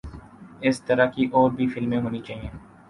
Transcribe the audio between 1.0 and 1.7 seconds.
کی اور بھی